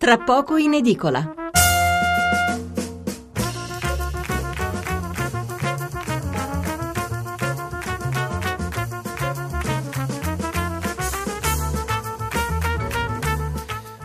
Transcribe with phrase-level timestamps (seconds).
[0.00, 1.34] tra poco in edicola.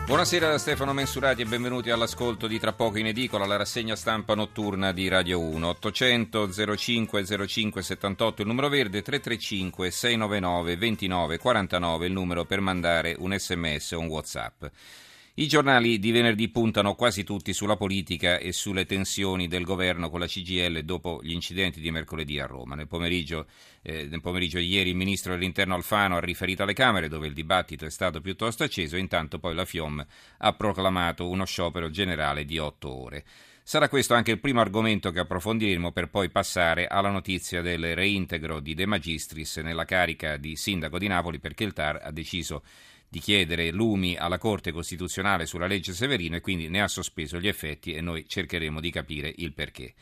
[0.04, 4.34] Buonasera da Stefano Mensurati e benvenuti all'ascolto di Tra poco in edicola, la rassegna stampa
[4.34, 5.66] notturna di Radio 1.
[5.66, 13.16] 800 05 05 78 il numero verde, 335 699 29 49 il numero per mandare
[13.18, 14.64] un sms o un whatsapp.
[15.38, 20.18] I giornali di venerdì puntano quasi tutti sulla politica e sulle tensioni del governo con
[20.18, 22.74] la CGL dopo gli incidenti di mercoledì a Roma.
[22.74, 23.46] Nel pomeriggio,
[23.82, 27.34] eh, nel pomeriggio di ieri il ministro dell'Interno Alfano ha riferito alle Camere dove il
[27.34, 30.06] dibattito è stato piuttosto acceso e intanto poi la FIOM
[30.38, 33.22] ha proclamato uno sciopero generale di otto ore.
[33.62, 38.60] Sarà questo anche il primo argomento che approfondiremo per poi passare alla notizia del reintegro
[38.60, 42.62] di De Magistris nella carica di sindaco di Napoli perché il TAR ha deciso
[43.08, 47.48] di chiedere lumi alla Corte Costituzionale sulla legge Severino e quindi ne ha sospeso gli
[47.48, 49.94] effetti e noi cercheremo di capire il perché.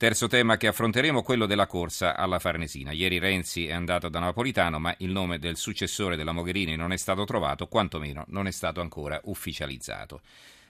[0.00, 2.90] Terzo tema che affronteremo, quello della corsa alla Farnesina.
[2.90, 6.96] Ieri Renzi è andato da Napolitano, ma il nome del successore della Mogherini non è
[6.96, 10.22] stato trovato, quantomeno non è stato ancora ufficializzato.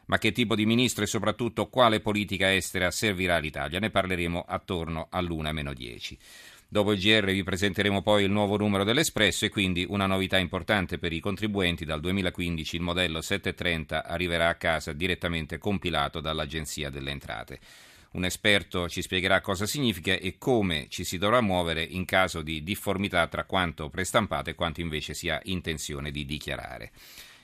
[0.07, 3.79] Ma che tipo di ministro e soprattutto quale politica estera servirà all'Italia?
[3.79, 6.19] Ne parleremo attorno all'una meno 10.
[6.73, 10.99] Dopo il GR vi presenteremo poi il nuovo numero dell'Espresso e quindi una novità importante
[10.99, 11.85] per i contribuenti.
[11.85, 17.59] Dal 2015 il modello 730 arriverà a casa direttamente compilato dall'Agenzia delle Entrate.
[18.13, 22.63] Un esperto ci spiegherà cosa significa e come ci si dovrà muovere in caso di
[22.63, 26.93] difformità tra quanto prestampato e quanto invece si ha intenzione di dichiarare.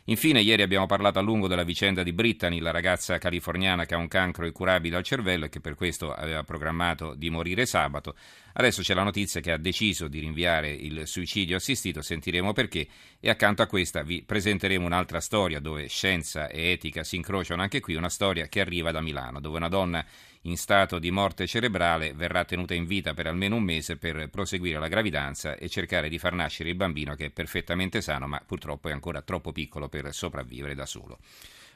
[0.09, 3.99] Infine, ieri abbiamo parlato a lungo della vicenda di Brittany, la ragazza californiana che ha
[3.99, 8.15] un cancro incurabile al cervello e che per questo aveva programmato di morire sabato.
[8.59, 12.89] Adesso c'è la notizia che ha deciso di rinviare il suicidio assistito, sentiremo perché,
[13.21, 17.81] e accanto a questa vi presenteremo un'altra storia dove scienza e etica si incrociano anche
[17.81, 20.03] qui, una storia che arriva da Milano, dove una donna
[20.43, 24.79] in stato di morte cerebrale verrà tenuta in vita per almeno un mese per proseguire
[24.79, 28.89] la gravidanza e cercare di far nascere il bambino che è perfettamente sano ma purtroppo
[28.89, 31.19] è ancora troppo piccolo per sopravvivere da solo.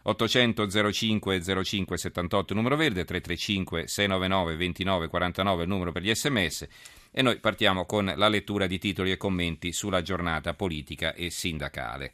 [0.02, 6.66] 800 05 05 78 numero verde, 335 699 29 49 il numero per gli sms
[7.12, 12.12] e noi partiamo con la lettura di titoli e commenti sulla giornata politica e sindacale.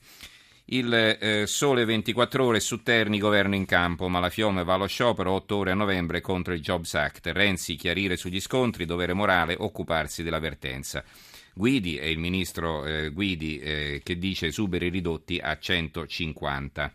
[0.69, 4.89] Il eh, sole 24 ore su Terni, governo in campo, ma la Fiome va allo
[4.89, 7.29] sciopero 8 ore a novembre contro il Jobs Act.
[7.29, 11.05] Renzi chiarire sugli scontri, dovere morale, occuparsi dell'avvertenza.
[11.55, 16.93] Guidi è il ministro eh, Guidi eh, che dice esuberi ridotti a 150.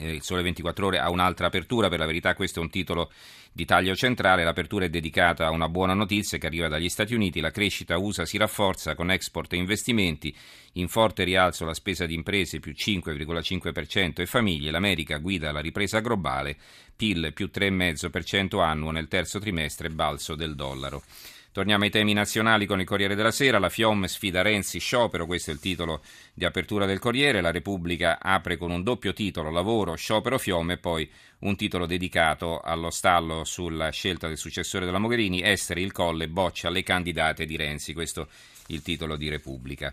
[0.00, 3.12] Eh, il Sole 24 Ore ha un'altra apertura, per la verità questo è un titolo
[3.52, 7.40] di taglio centrale, l'apertura è dedicata a una buona notizia che arriva dagli Stati Uniti,
[7.40, 10.34] la crescita USA si rafforza con export e investimenti,
[10.74, 16.00] in forte rialzo la spesa di imprese più 5,5% e famiglie, l'America guida la ripresa
[16.00, 16.56] globale,
[16.96, 21.02] PIL più 3,5% annuo nel terzo trimestre, balzo del dollaro.
[21.52, 23.58] Torniamo ai temi nazionali con il Corriere della Sera.
[23.58, 26.00] La FIOM sfida Renzi, sciopero, questo è il titolo
[26.32, 27.40] di apertura del Corriere.
[27.40, 31.10] La Repubblica apre con un doppio titolo, lavoro, sciopero FIOM e poi
[31.40, 36.70] un titolo dedicato allo stallo sulla scelta del successore della Mogherini, Essere il Colle boccia
[36.70, 37.94] le candidate di Renzi.
[37.94, 39.92] Questo è il titolo di Repubblica.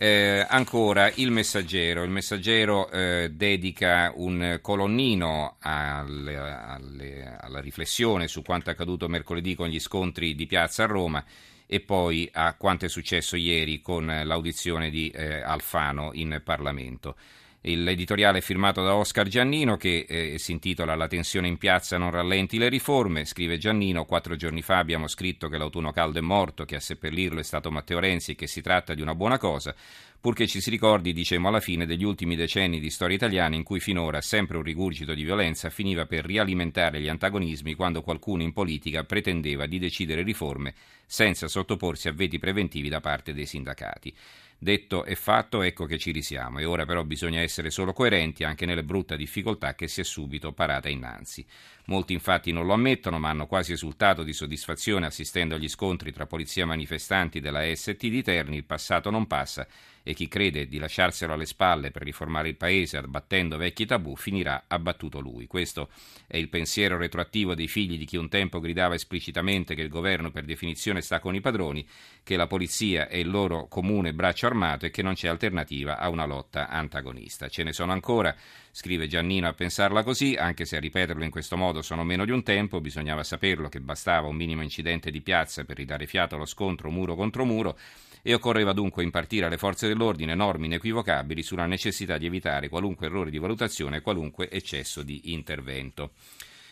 [0.00, 8.42] Eh, ancora il messaggero, il messaggero eh, dedica un colonnino alle, alle, alla riflessione su
[8.42, 11.24] quanto accaduto mercoledì con gli scontri di piazza a Roma
[11.66, 17.16] e poi a quanto è successo ieri con l'audizione di eh, Alfano in Parlamento.
[17.60, 22.10] L'editoriale è firmato da Oscar Giannino che eh, si intitola La tensione in piazza non
[22.10, 23.24] rallenti le riforme.
[23.24, 27.40] Scrive Giannino, quattro giorni fa abbiamo scritto che l'autunno caldo è morto, che a seppellirlo
[27.40, 29.74] è stato Matteo Renzi e che si tratta di una buona cosa
[30.20, 33.78] purché ci si ricordi, dicemmo alla fine, degli ultimi decenni di storia italiana in cui
[33.78, 39.04] finora sempre un rigurgito di violenza finiva per rialimentare gli antagonismi quando qualcuno in politica
[39.04, 40.74] pretendeva di decidere riforme
[41.06, 44.12] senza sottoporsi a veti preventivi da parte dei sindacati.
[44.60, 48.66] Detto e fatto, ecco che ci risiamo e ora però bisogna essere solo coerenti anche
[48.66, 51.46] nelle brutte difficoltà che si è subito parata innanzi.
[51.88, 56.26] Molti infatti non lo ammettono, ma hanno quasi esultato di soddisfazione assistendo agli scontri tra
[56.26, 59.66] polizia e manifestanti della ST di Terni, il passato non passa
[60.08, 64.64] e chi crede di lasciarselo alle spalle per riformare il paese abbattendo vecchi tabù finirà
[64.66, 65.46] abbattuto lui.
[65.46, 65.90] Questo
[66.26, 70.30] è il pensiero retroattivo dei figli di chi un tempo gridava esplicitamente che il governo
[70.30, 71.86] per definizione sta con i padroni,
[72.22, 76.08] che la polizia è il loro comune braccio armato e che non c'è alternativa a
[76.08, 77.48] una lotta antagonista.
[77.48, 78.34] Ce ne sono ancora,
[78.70, 82.30] scrive Giannino a pensarla così, anche se a ripeterlo in questo modo sono meno di
[82.30, 86.44] un tempo, bisognava saperlo che bastava un minimo incidente di piazza per ridare fiato allo
[86.44, 87.78] scontro muro contro muro
[88.22, 93.30] e occorreva dunque impartire alle forze dell'ordine norme inequivocabili sulla necessità di evitare qualunque errore
[93.30, 96.12] di valutazione e qualunque eccesso di intervento.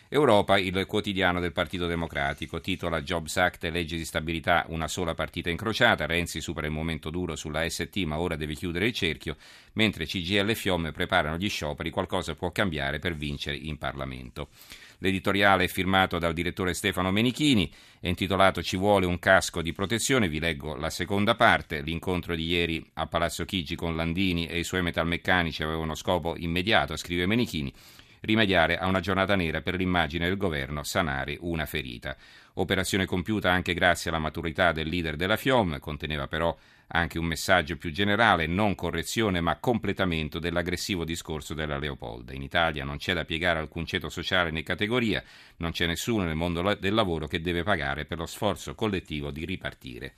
[0.08, 5.14] Europa, il quotidiano del Partito Democratico, titola Jobs Act e legge di stabilità una sola
[5.14, 9.36] partita incrociata, Renzi supera il momento duro sulla ST ma ora deve chiudere il cerchio,
[9.72, 14.50] mentre CGL e Fiom preparano gli scioperi, qualcosa può cambiare per vincere in Parlamento.
[14.98, 17.70] L'editoriale è firmato dal direttore Stefano Menichini,
[18.00, 22.46] è intitolato Ci vuole un casco di protezione, vi leggo la seconda parte, l'incontro di
[22.46, 27.26] ieri a Palazzo Chigi con Landini e i suoi metalmeccanici aveva uno scopo immediato, scrive
[27.26, 27.72] Menichini,
[28.20, 32.16] rimediare a una giornata nera per l'immagine del governo, sanare una ferita.
[32.54, 36.56] Operazione compiuta anche grazie alla maturità del leader della FIOM, conteneva però
[36.88, 42.32] anche un messaggio più generale, non correzione ma completamento dell'aggressivo discorso della Leopolda.
[42.32, 45.22] In Italia non c'è da piegare alcun ceto sociale né categoria,
[45.56, 49.44] non c'è nessuno nel mondo del lavoro che deve pagare per lo sforzo collettivo di
[49.44, 50.14] ripartire.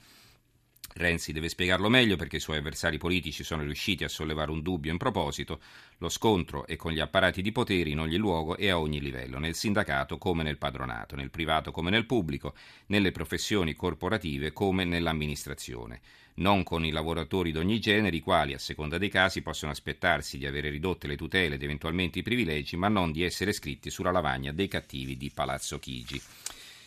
[0.95, 4.91] Renzi deve spiegarlo meglio perché i suoi avversari politici sono riusciti a sollevare un dubbio
[4.91, 5.61] in proposito.
[5.99, 9.39] Lo scontro è con gli apparati di potere in ogni luogo e a ogni livello,
[9.39, 12.55] nel sindacato come nel padronato, nel privato come nel pubblico,
[12.87, 16.01] nelle professioni corporative come nell'amministrazione.
[16.39, 20.47] Non con i lavoratori d'ogni genere, i quali, a seconda dei casi, possono aspettarsi di
[20.47, 24.53] avere ridotte le tutele ed eventualmente i privilegi, ma non di essere scritti sulla lavagna
[24.53, 26.21] dei cattivi di Palazzo Chigi.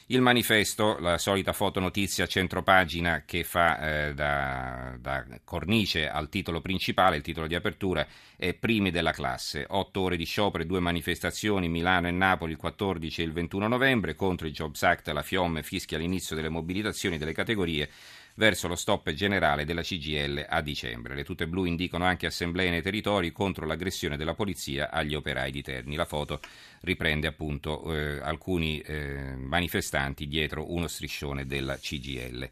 [0.07, 7.15] Il manifesto, la solita fotonotizia centropagina che fa eh, da, da, cornice al titolo principale,
[7.15, 8.05] il titolo di apertura
[8.35, 9.65] è Primi della classe.
[9.69, 13.67] Otto ore di sciopero e due manifestazioni, Milano e Napoli il 14 e il 21
[13.69, 17.89] novembre, contro il Jobs Act, la FIOM fischia l'inizio delle mobilitazioni delle categorie
[18.35, 21.15] verso lo stop generale della CGL a dicembre.
[21.15, 25.61] Le tute blu indicano anche assemblee nei territori contro l'aggressione della polizia agli operai di
[25.61, 25.95] Terni.
[25.95, 26.39] La foto
[26.81, 32.49] riprende appunto eh, alcuni eh, manifestanti dietro uno striscione della CGL.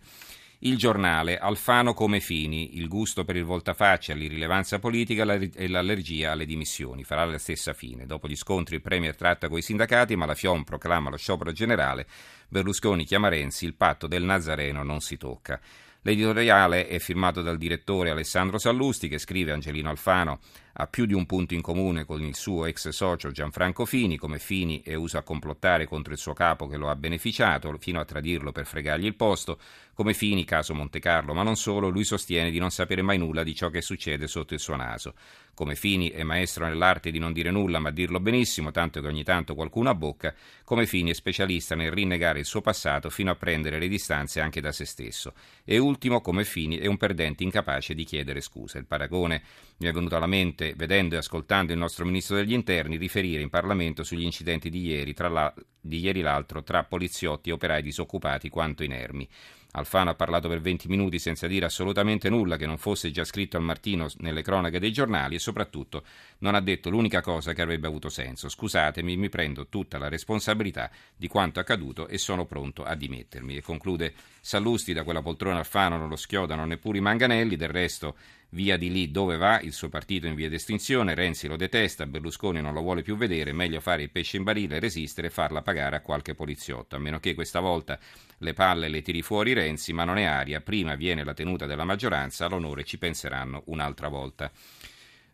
[0.61, 5.23] Il giornale Alfano come Fini, il gusto per il voltafaccia, l'irrilevanza politica
[5.56, 7.06] e l'allergia alle dimissioni.
[7.06, 8.06] Farà la stessa fine.
[8.06, 12.06] Dopo gli scontri il Premier tratta coi sindacati, ma la FIOM proclama lo sciopero generale.
[12.50, 15.61] Berlusconi chiama Renzi, il patto del Nazareno non si tocca.
[16.01, 20.39] L'editoriale è firmato dal direttore Alessandro Sallusti che scrive Angelino Alfano
[20.81, 24.39] ha più di un punto in comune con il suo ex socio Gianfranco Fini, come
[24.39, 28.05] Fini è uso a complottare contro il suo capo che lo ha beneficiato, fino a
[28.05, 29.59] tradirlo per fregargli il posto,
[29.93, 33.43] come Fini, caso Monte Carlo, ma non solo, lui sostiene di non sapere mai nulla
[33.43, 35.13] di ciò che succede sotto il suo naso.
[35.53, 39.25] Come Fini è maestro nell'arte di non dire nulla ma dirlo benissimo, tanto che ogni
[39.25, 40.33] tanto qualcuno abbocca,
[40.63, 44.61] come Fini è specialista nel rinnegare il suo passato fino a prendere le distanze anche
[44.61, 45.33] da se stesso.
[45.65, 48.77] E ultimo, come Fini è un perdente incapace di chiedere scuse.
[48.77, 49.41] Il paragone
[49.79, 53.50] mi è venuto alla mente vedendo e ascoltando il nostro ministro degli interni riferire in
[53.50, 58.83] Parlamento sugli incidenti di ieri, la, di ieri l'altro tra poliziotti e operai disoccupati quanto
[58.83, 59.27] inermi.
[59.71, 63.56] Alfano ha parlato per 20 minuti senza dire assolutamente nulla che non fosse già scritto
[63.56, 66.04] al mattino nelle cronache dei giornali e soprattutto
[66.39, 68.50] non ha detto l'unica cosa che avrebbe avuto senso.
[68.50, 73.57] Scusatemi, mi prendo tutta la responsabilità di quanto accaduto e sono pronto a dimettermi.
[73.57, 78.16] E conclude Sallusti da quella poltrona Alfano non lo schiodano neppure i manganelli, del resto
[78.49, 82.61] via di lì dove va, il suo partito in via d'estinzione, Renzi lo detesta, Berlusconi
[82.61, 85.97] non lo vuole più vedere, meglio fare il pesce in barile, resistere e farla pagare
[85.97, 87.99] a qualche poliziotto, a meno che questa volta
[88.39, 91.83] le palle le tiri fuori Renzi, ma non è aria, prima viene la tenuta della
[91.83, 94.51] maggioranza, all'onore ci penseranno un'altra volta.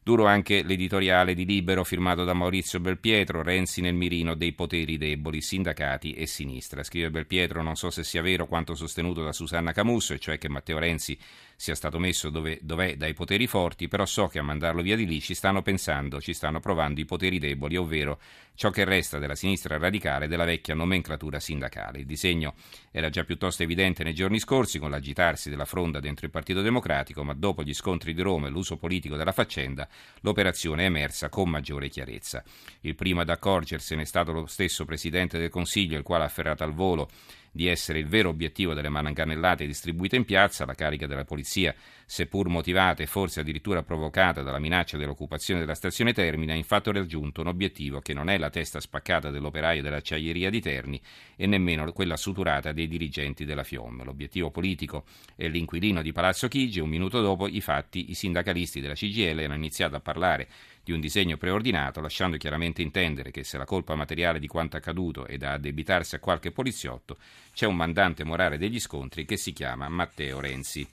[0.05, 5.41] Duro anche l'editoriale di Libero firmato da Maurizio Belpietro, Renzi nel mirino dei poteri deboli,
[5.41, 6.83] sindacati e sinistra.
[6.83, 10.47] Scrive Belpietro, non so se sia vero quanto sostenuto da Susanna Camusso, e cioè che
[10.47, 11.17] Matteo Renzi
[11.55, 15.07] sia stato messo dove, dov'è dai poteri forti, però so che a mandarlo via di
[15.07, 18.19] lì ci stanno pensando, ci stanno provando i poteri deboli, ovvero
[18.53, 21.99] ciò che resta della sinistra radicale della vecchia nomenclatura sindacale.
[21.99, 22.53] Il disegno
[22.91, 27.23] era già piuttosto evidente nei giorni scorsi con l'agitarsi della fronda dentro il Partito Democratico,
[27.23, 29.87] ma dopo gli scontri di Roma e l'uso politico della faccenda,
[30.21, 32.43] l'operazione è emersa con maggiore chiarezza.
[32.81, 36.63] Il primo ad accorgersene è stato lo stesso Presidente del Consiglio, il quale ha afferrato
[36.63, 37.09] al volo
[37.55, 41.73] di essere il vero obiettivo delle manganellate distribuite in piazza, la carica della polizia,
[42.05, 47.39] seppur motivata e forse addirittura provocata dalla minaccia dell'occupazione della stazione Termini, ha infatti raggiunto
[47.39, 51.01] un obiettivo che non è la testa spaccata dell'operaio dell'acciaieria di Terni
[51.37, 54.03] e nemmeno quella suturata dei dirigenti della FIOM.
[54.03, 55.05] L'obiettivo politico
[55.37, 56.81] è l'inquilino di Palazzo Chigi.
[56.81, 60.49] Un minuto dopo i fatti, i sindacalisti della CGL hanno iniziato a parlare
[60.85, 65.25] di un disegno preordinato, lasciando chiaramente intendere che se la colpa materiale di quanto accaduto
[65.25, 67.17] è da addebitarsi a qualche poliziotto,
[67.53, 70.87] c'è un mandante morale degli scontri che si chiama Matteo Renzi.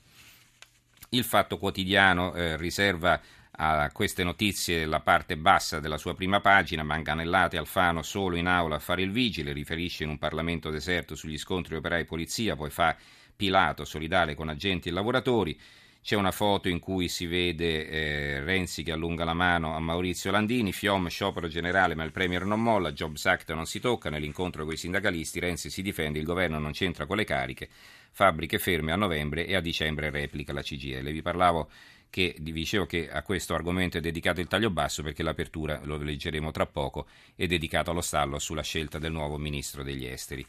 [1.10, 3.20] Il Fatto Quotidiano eh, riserva
[3.54, 8.76] a queste notizie la parte bassa della sua prima pagina, Manganellate Alfano solo in aula
[8.76, 12.96] a fare il vigile, riferisce in un Parlamento deserto sugli scontri operai polizia, poi fa
[13.36, 15.60] Pilato, solidale con agenti e lavoratori.
[16.02, 20.32] C'è una foto in cui si vede eh, Renzi che allunga la mano a Maurizio
[20.32, 24.64] Landini, Fiom sciopero generale ma il Premier non molla, Jobs Act non si tocca, nell'incontro
[24.64, 27.68] con i sindacalisti Renzi si difende, il governo non c'entra con le cariche,
[28.10, 31.08] fabbriche ferme a novembre e a dicembre replica la CGL.
[31.08, 31.70] Vi parlavo
[32.10, 35.96] che vi dicevo che a questo argomento è dedicato il taglio basso perché l'apertura, lo
[35.98, 37.06] leggeremo tra poco,
[37.36, 40.44] è dedicato allo stallo sulla scelta del nuovo ministro degli esteri.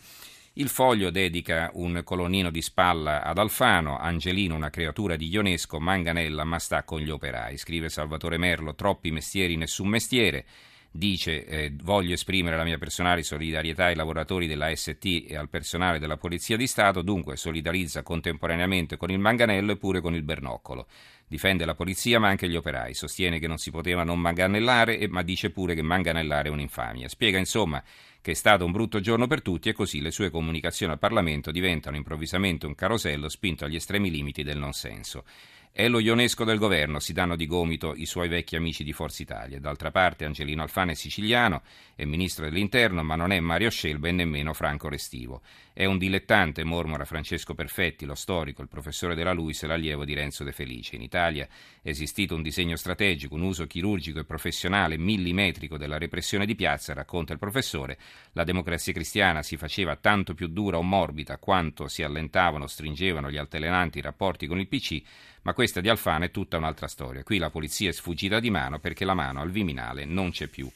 [0.56, 6.44] Il foglio dedica un colonnino di spalla ad Alfano, Angelino una creatura di Ionesco, Manganella
[6.44, 7.58] ma sta con gli operai.
[7.58, 10.46] Scrive Salvatore Merlo, troppi mestieri, nessun mestiere.
[10.92, 15.98] Dice eh, voglio esprimere la mia personale solidarietà ai lavoratori della ST e al personale
[15.98, 20.86] della Polizia di Stato, dunque solidarizza contemporaneamente con il manganello e pure con il bernoccolo.
[21.34, 25.24] Difende la polizia ma anche gli operai, sostiene che non si poteva non manganellare, ma
[25.24, 27.10] dice pure che manganellare è un'infamia.
[27.10, 27.84] Spiega insomma
[28.22, 31.50] che è stato un brutto giorno per tutti e così le sue comunicazioni al Parlamento
[31.50, 35.24] diventano improvvisamente un carosello spinto agli estremi limiti del non senso.
[35.72, 39.24] È lo ionesco del governo, si danno di gomito i suoi vecchi amici di Forza
[39.24, 39.60] Italia.
[39.60, 41.64] D'altra parte Angelino Alfano è siciliano,
[41.96, 45.42] è ministro dell'interno, ma non è Mario Scelba e nemmeno Franco Restivo.
[45.76, 50.14] È un dilettante, mormora Francesco Perfetti, lo storico, il professore della Luis e l'allievo di
[50.14, 50.96] Renzo De Felice.
[50.96, 51.48] In Italia
[51.82, 56.94] è esistito un disegno strategico, un uso chirurgico e professionale millimetrico della repressione di piazza,
[56.94, 57.98] racconta il professore.
[58.34, 63.38] La democrazia cristiana si faceva tanto più dura o morbida quanto si allentavano, stringevano gli
[63.38, 65.02] altalenanti rapporti con il PC,
[65.42, 67.24] ma questa di Alfano è tutta un'altra storia.
[67.24, 70.70] Qui la polizia è sfuggita di mano perché la mano al Viminale non c'è più.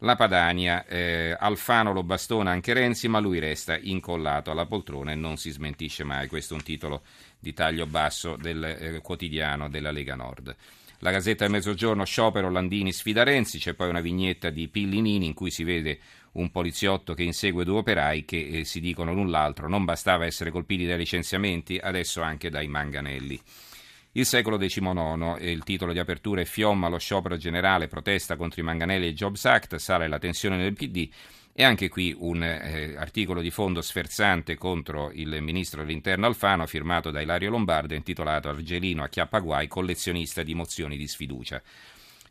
[0.00, 5.14] La Padania, eh, Alfano lo bastona anche Renzi, ma lui resta incollato alla poltrona e
[5.14, 6.28] non si smentisce mai.
[6.28, 7.02] Questo è un titolo
[7.38, 10.54] di taglio basso del eh, quotidiano della Lega Nord.
[10.98, 15.34] La Gazzetta del Mezzogiorno, sciopero, Landini sfida Renzi, c'è poi una vignetta di Pillinini in
[15.34, 15.98] cui si vede
[16.32, 20.50] un poliziotto che insegue due operai che eh, si dicono l'un l'altro, non bastava essere
[20.50, 23.40] colpiti dai licenziamenti, adesso anche dai manganelli.
[24.16, 28.64] Il secolo XIX, il titolo di apertura è Fiomma lo sciopero generale, protesta contro i
[28.64, 31.06] manganelli e il Jobs Act, sale la tensione nel PD
[31.52, 37.10] e anche qui un eh, articolo di fondo sferzante contro il ministro dell'interno Alfano firmato
[37.10, 41.60] da Ilario Lombardo intitolato Argelino a Chiappaguai, collezionista di mozioni di sfiducia.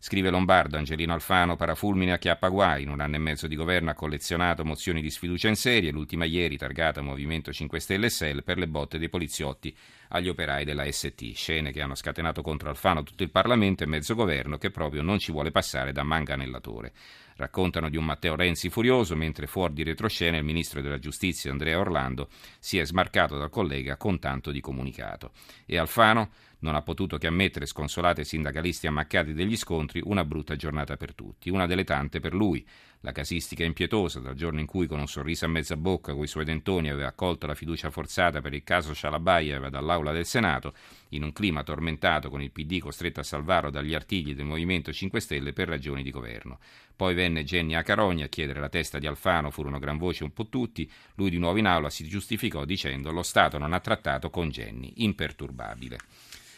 [0.07, 3.95] Scrive Lombardo, Angelino Alfano, parafulmine a Chiappaguai, in un anno e mezzo di governo ha
[3.95, 8.59] collezionato mozioni di sfiducia in serie, l'ultima ieri targata Movimento 5 Stelle e SEL per
[8.59, 9.75] le botte dei poliziotti
[10.09, 14.13] agli operai della ST, scene che hanno scatenato contro Alfano tutto il Parlamento e mezzo
[14.13, 16.93] governo che proprio non ci vuole passare da manganellatore.
[17.37, 21.79] Raccontano di un Matteo Renzi furioso, mentre fuori di retroscena il ministro della giustizia Andrea
[21.79, 25.31] Orlando si è smarcato dal collega con tanto di comunicato.
[25.65, 26.29] E Alfano
[26.65, 31.13] non ha potuto che ammettere, sconsolati e sindacalisti ammaccati degli scontri, una brutta giornata per
[31.13, 32.65] tutti, una delle tante per lui.
[33.01, 36.43] La casistica impietosa, dal giorno in cui con un sorriso a mezza bocca coi suoi
[36.43, 40.73] dentoni aveva accolto la fiducia forzata per il caso Scialabaia dall'aula del Senato,
[41.09, 45.19] in un clima tormentato con il PD costretto a salvarlo dagli artigli del Movimento 5
[45.19, 46.57] Stelle per ragioni di governo.
[46.95, 50.47] Poi venne Jenny Acarogna a chiedere la testa di Alfano, furono gran voce un po'
[50.47, 54.49] tutti, lui di nuovo in aula si giustificò dicendo lo Stato non ha trattato con
[54.49, 55.99] Jenny, imperturbabile.